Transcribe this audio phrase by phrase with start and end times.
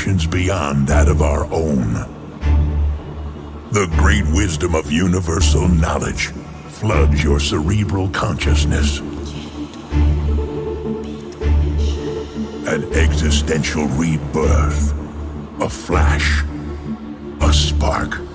[0.00, 1.92] dimensions beyond that of our own,
[3.70, 6.28] the great wisdom of universal knowledge
[6.68, 9.00] floods your cerebral consciousness.
[12.66, 14.94] An existential rebirth,
[15.60, 16.44] a flash,
[17.42, 18.29] a spark.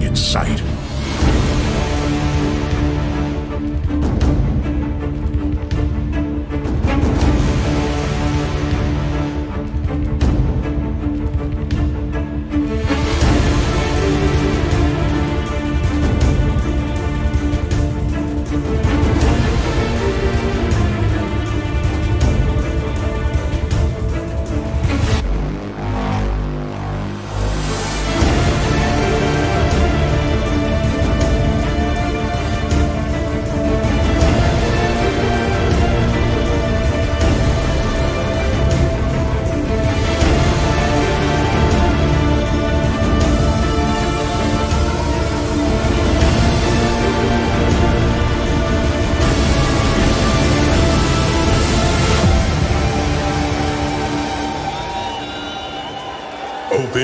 [0.00, 0.79] in sight.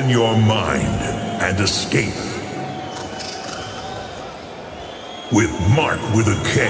[0.06, 1.02] Open your mind
[1.42, 2.14] and escape.
[5.32, 6.68] With Mark with a K,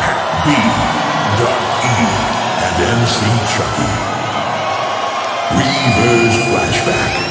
[0.00, 0.48] Pat B,
[1.42, 2.08] Dark E,
[2.64, 3.20] and MC
[3.52, 3.90] Chucky.
[5.58, 7.27] Reverse Flashback.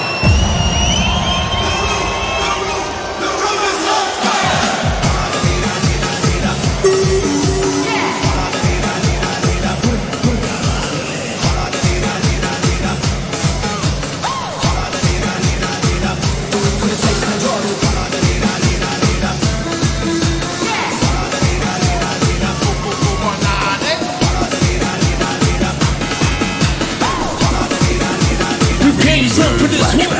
[30.05, 30.17] One.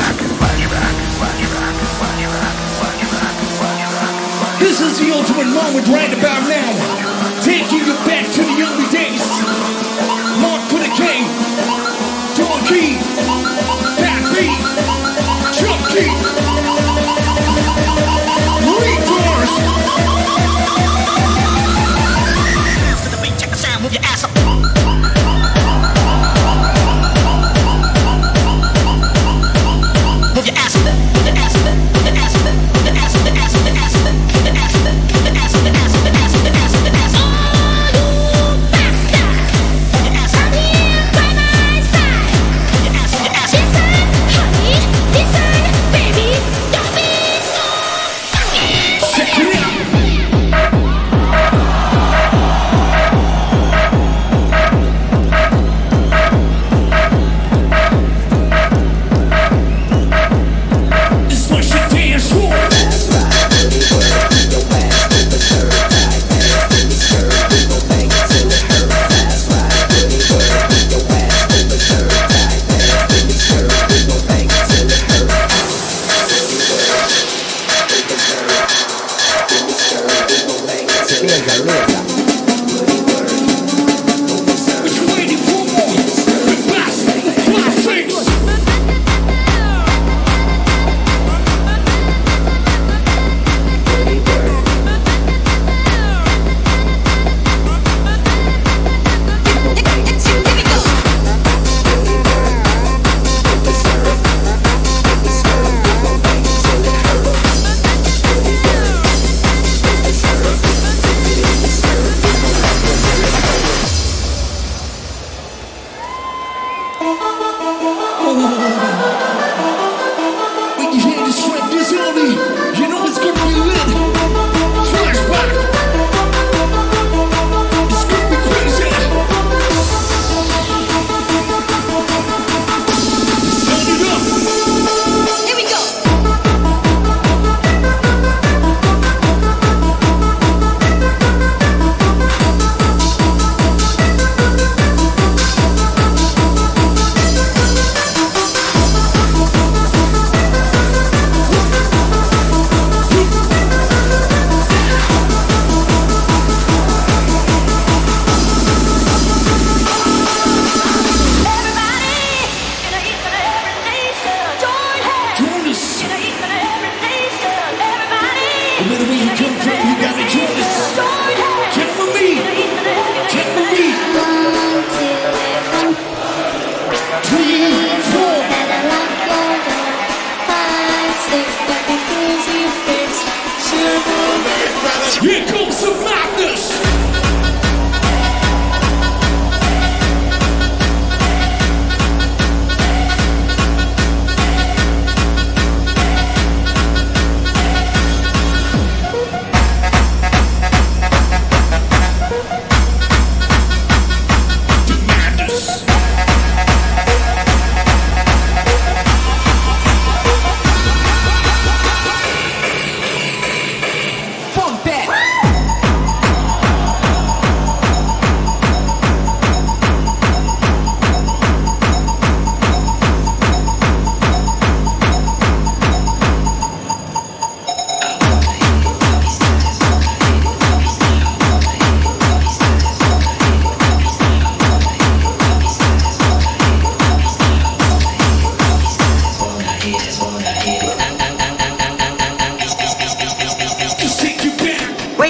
[4.60, 7.07] This is the ultimate moment right about now.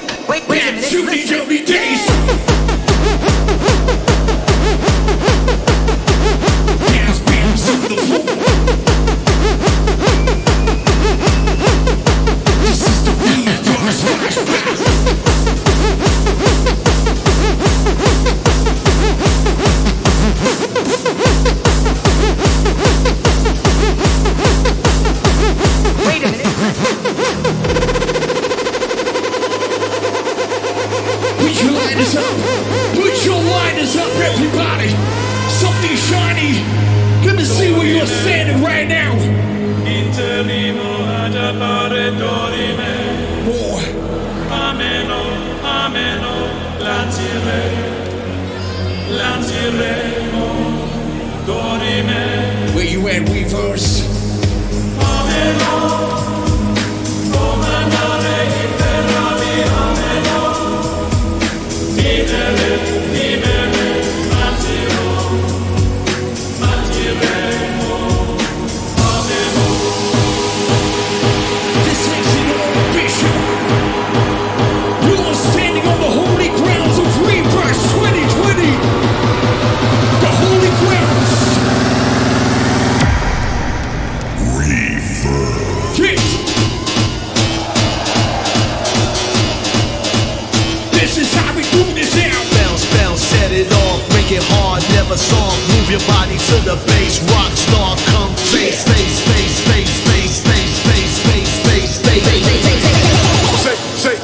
[0.01, 0.85] wake, wake, wait a minute.
[0.85, 1.63] Shoot me, kill me,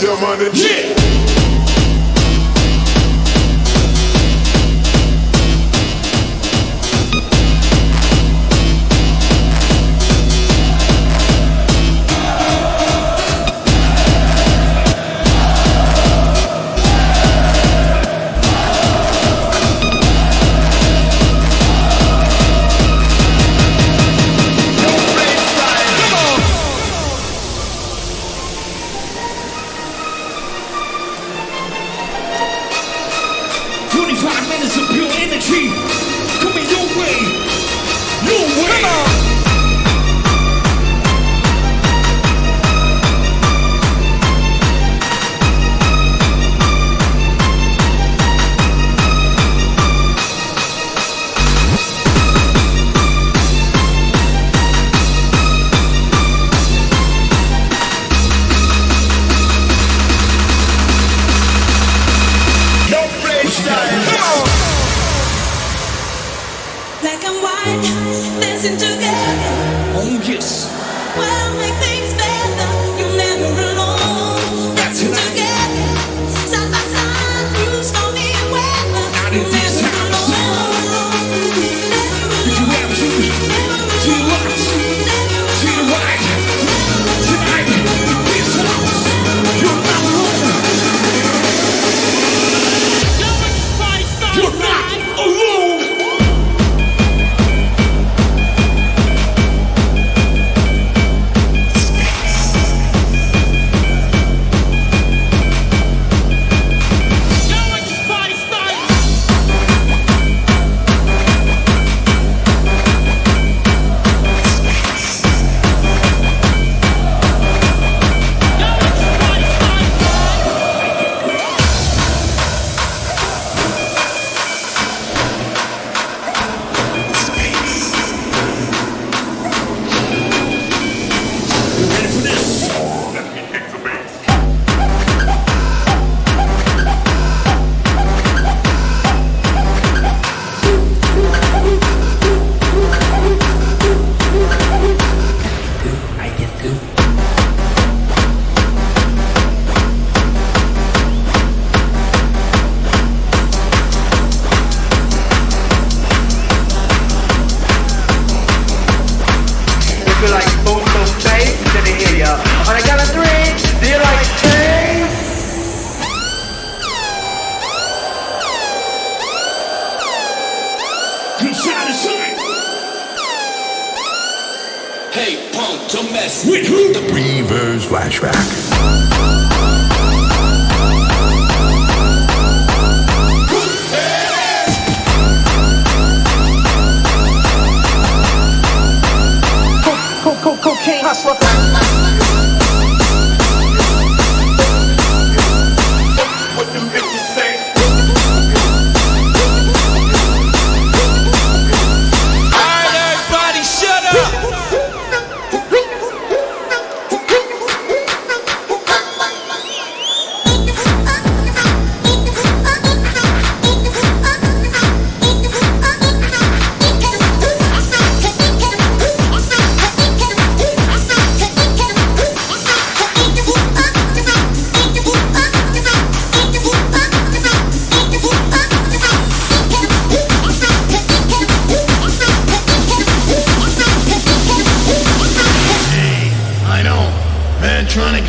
[0.04, 0.50] your money.
[0.54, 1.03] Yeah.
[68.64, 69.94] dancing together.
[69.96, 71.93] Oh, yes.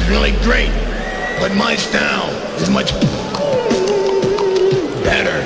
[0.08, 0.73] really great,
[1.38, 2.30] but my style
[2.61, 2.92] is much
[5.02, 5.38] better.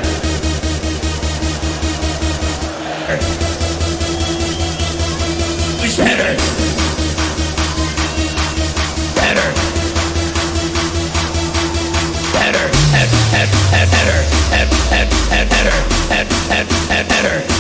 [5.81, 6.37] Much better.
[9.15, 9.49] Better.
[12.33, 12.67] Better.
[12.91, 13.49] Better.
[13.91, 14.19] Better.
[14.49, 14.79] Better.
[15.39, 15.77] Better.
[17.05, 17.59] Better.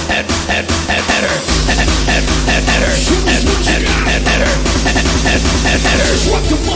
[6.30, 6.67] What the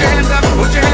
[0.00, 0.89] your hands up, put your hands up.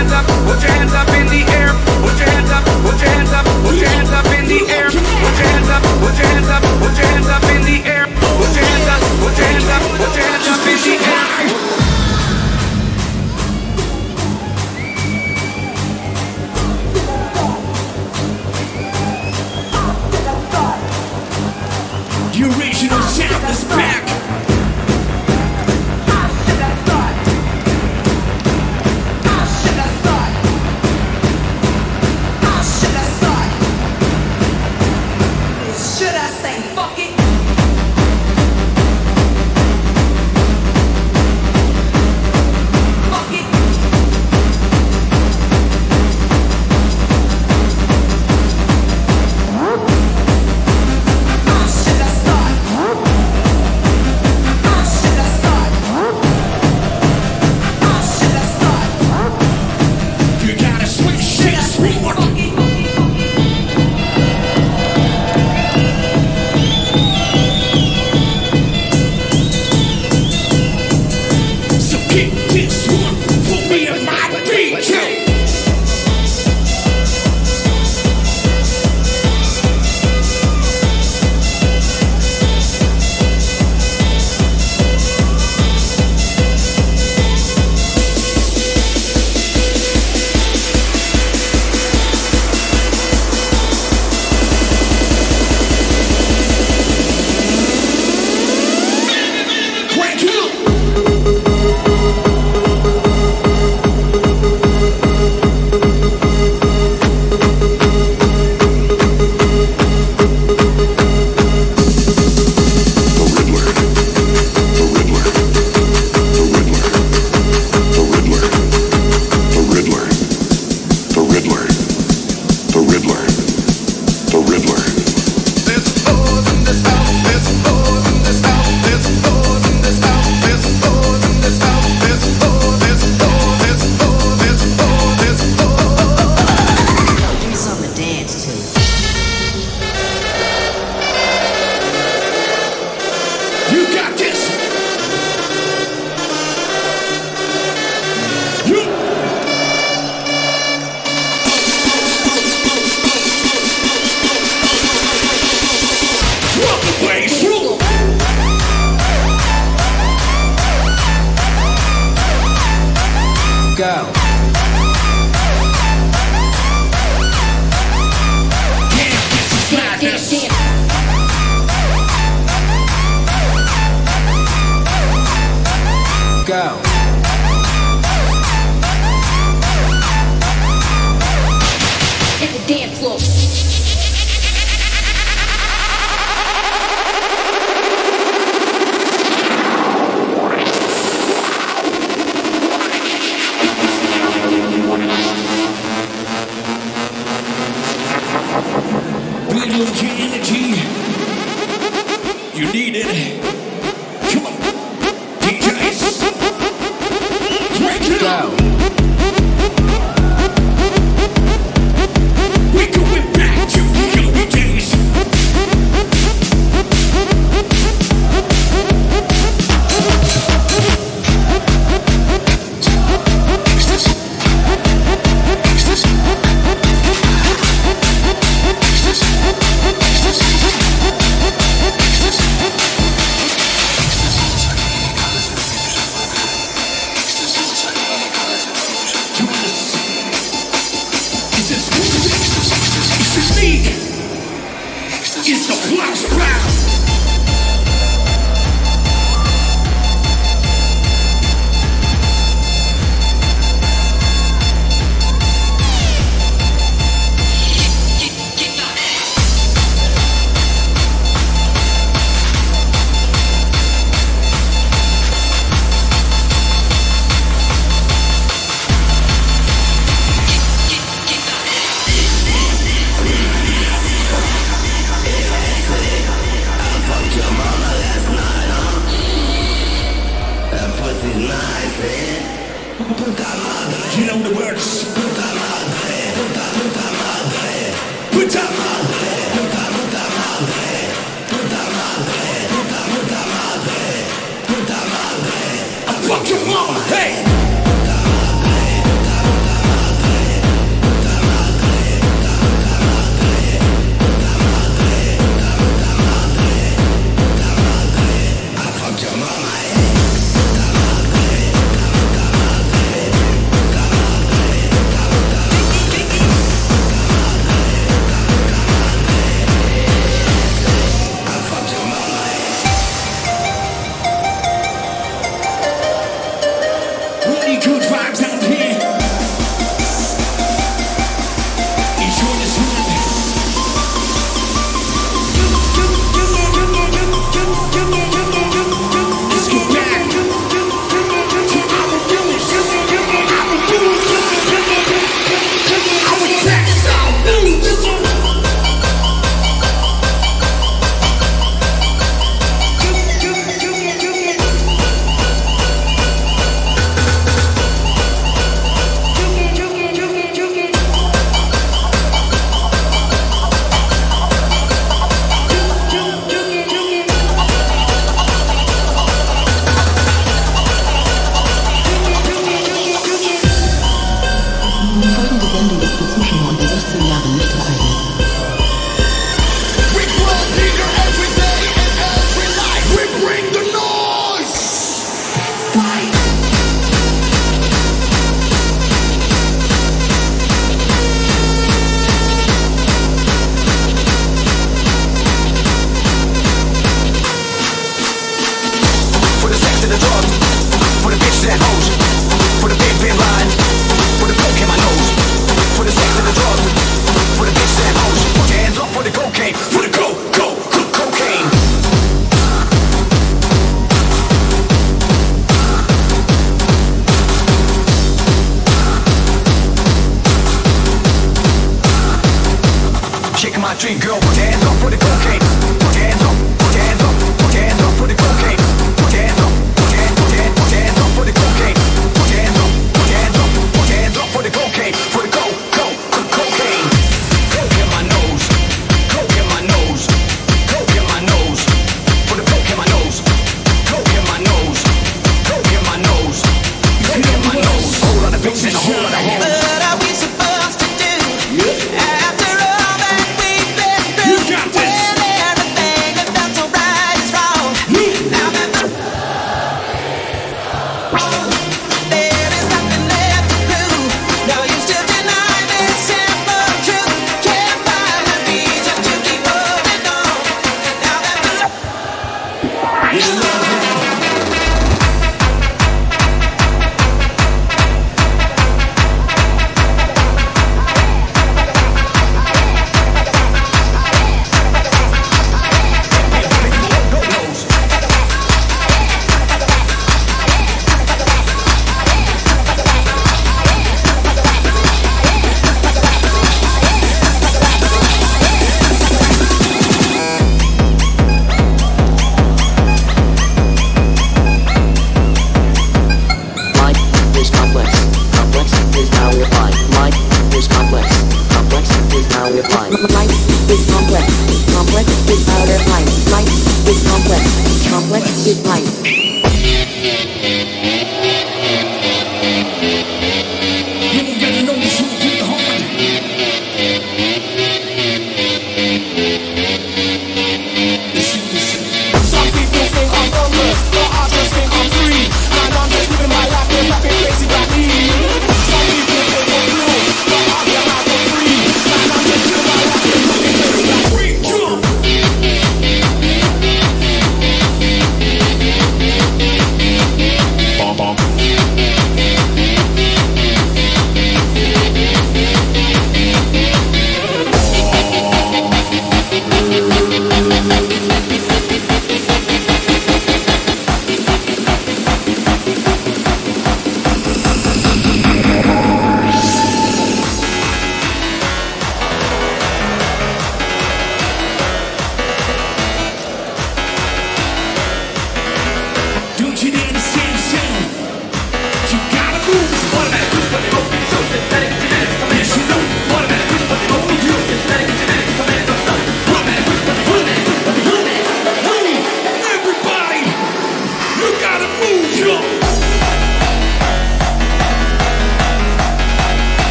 [423.96, 424.85] My tree, girl, put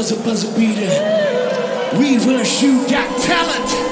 [0.00, 0.88] was a buzzer beater.
[1.92, 3.89] Reverse, you got talent.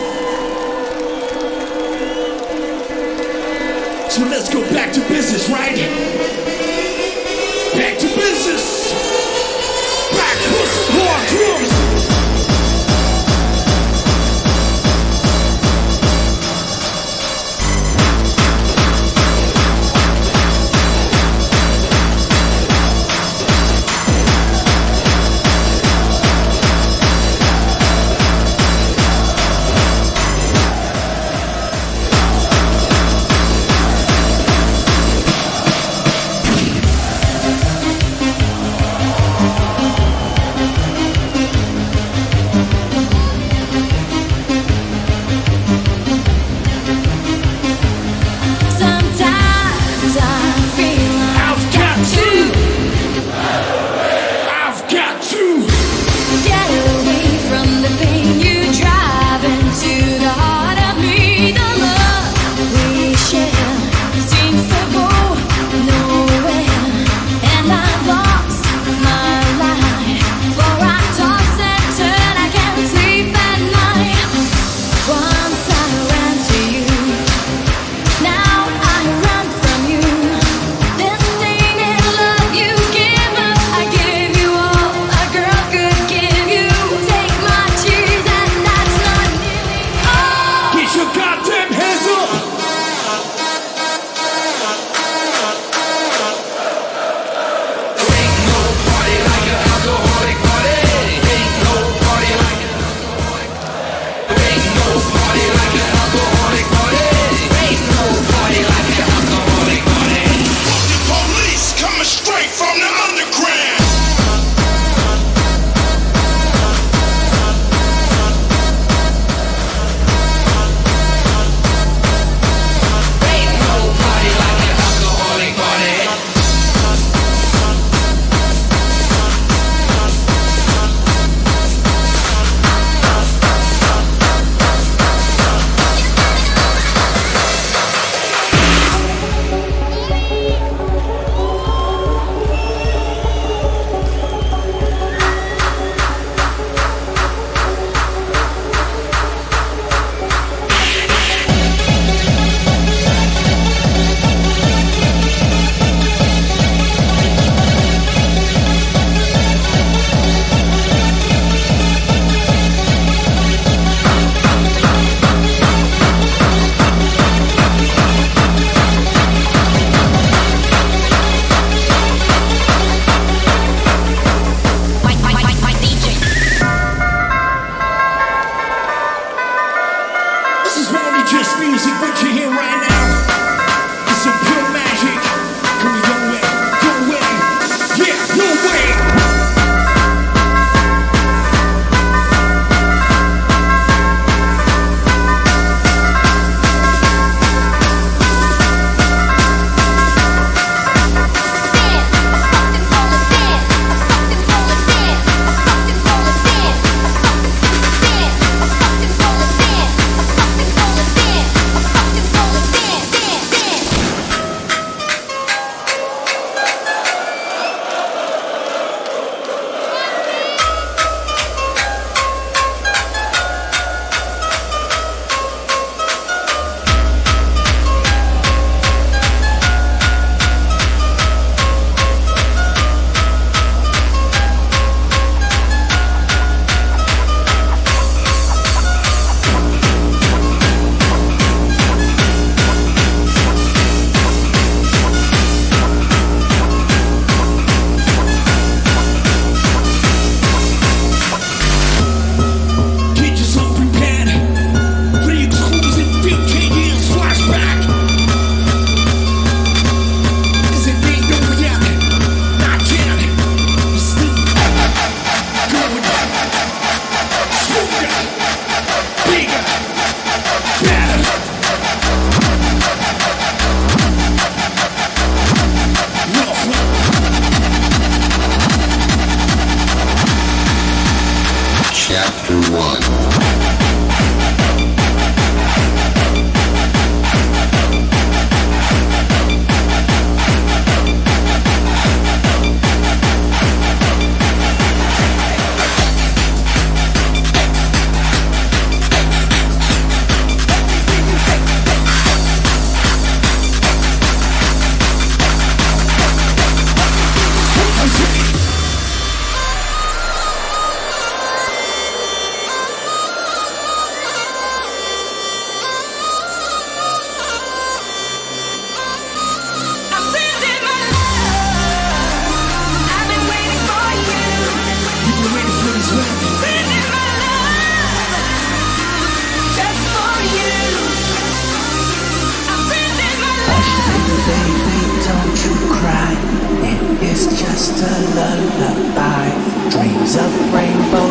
[337.40, 339.50] It's just a lullaby,
[339.90, 341.27] dreams of rainbow.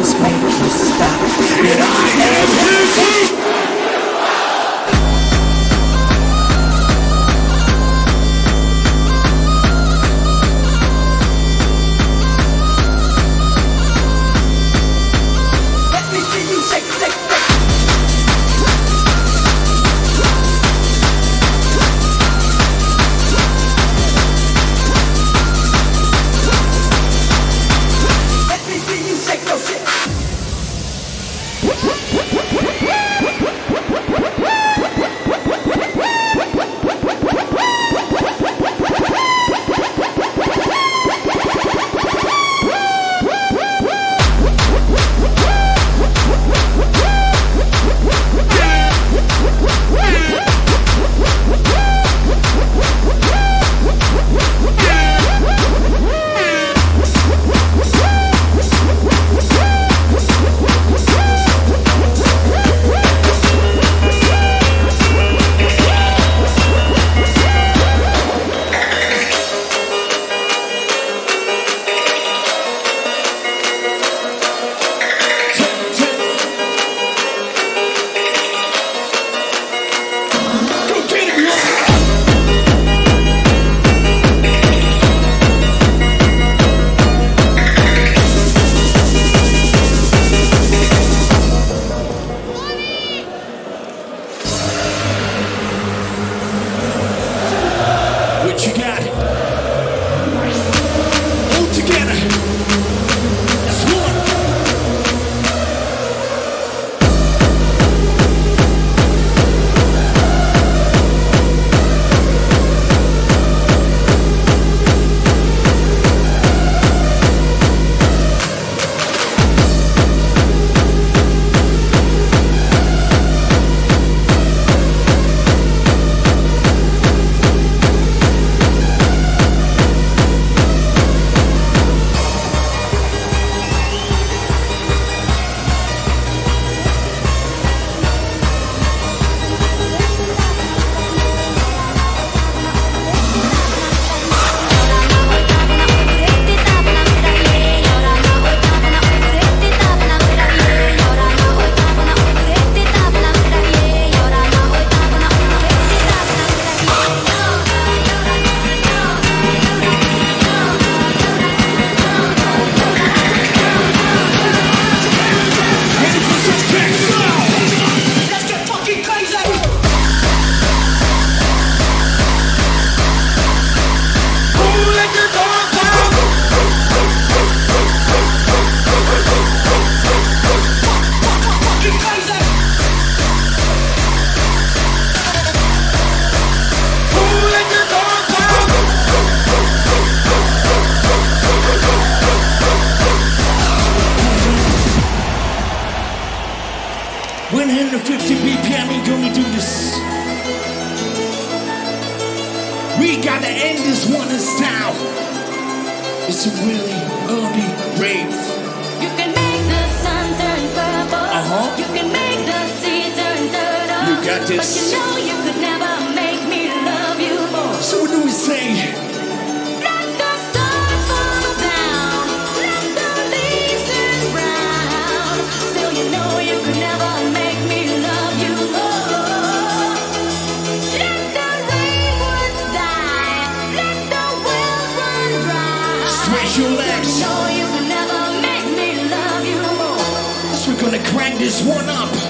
[236.57, 237.19] your legs.
[237.19, 240.55] you can never make me love you more.
[240.55, 242.26] So we're gonna crank this one up.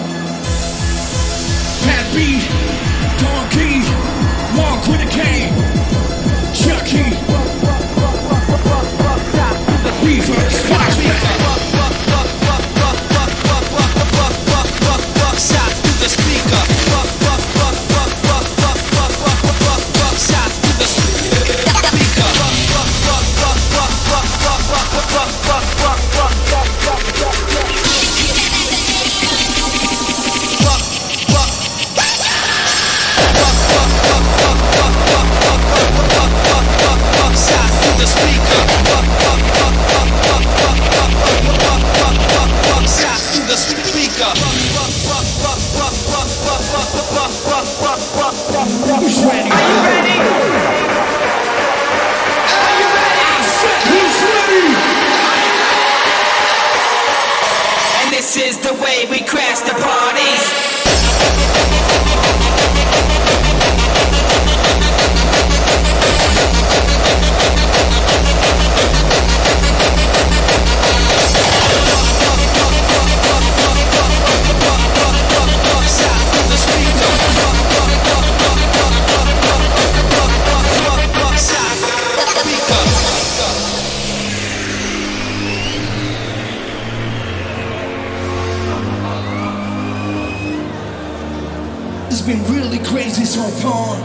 [93.38, 93.98] Crazy so far.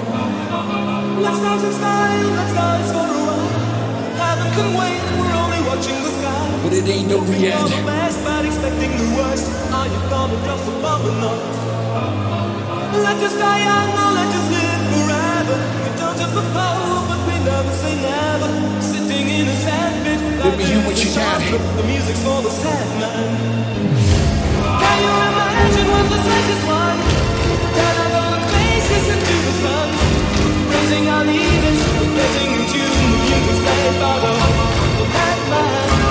[1.21, 3.49] Let's dance in style, let's dance for a while.
[4.21, 6.61] Heaven can wait, we're only watching the sky.
[6.63, 7.65] But it ain't over yet.
[7.69, 9.47] the best, but expecting the worst.
[9.73, 11.41] Are you drop the bomb or not?
[12.93, 15.59] Let us die young or let us live forever.
[15.83, 18.51] We don't have the power, but we never say never.
[18.83, 21.41] Sitting in a sandpit, Let me hear what you got.
[21.41, 23.33] The music's for the sad man.
[24.83, 27.22] Can you imagine when the sweat is won?
[30.93, 31.81] Raising our leaders,
[32.15, 32.85] getting in tune.
[32.85, 34.33] The music's played by the
[35.49, 36.02] the.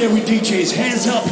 [0.00, 0.72] Legendary DJs.
[0.72, 1.29] Hands up,